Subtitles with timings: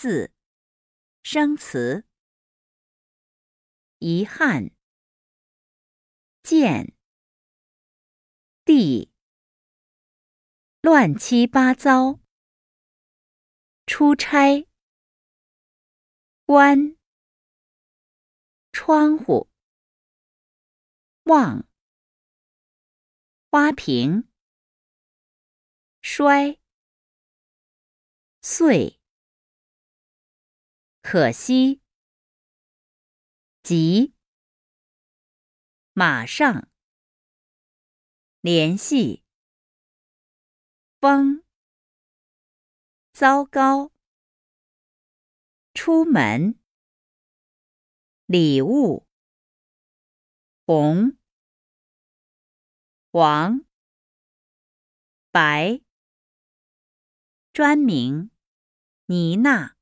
[0.00, 0.32] 四，
[1.24, 2.06] 生词。
[3.98, 4.70] 遗憾。
[6.44, 6.96] 见。
[8.64, 9.12] 地。
[10.82, 12.20] 乱七八糟。
[13.86, 14.68] 出差。
[16.46, 16.96] 关。
[18.70, 19.50] 窗户。
[21.24, 21.68] 望。
[23.50, 24.30] 花瓶。
[26.00, 26.60] 摔。
[28.40, 28.97] 碎。
[31.10, 31.80] 可惜。
[33.62, 34.12] 急。
[35.94, 36.68] 马上。
[38.42, 39.24] 联系。
[41.00, 41.42] 风。
[43.14, 43.90] 糟糕。
[45.72, 46.60] 出门。
[48.26, 49.06] 礼物。
[50.66, 51.16] 红。
[53.10, 53.64] 黄。
[55.30, 55.80] 白。
[57.54, 58.30] 专名。
[59.06, 59.77] 妮娜。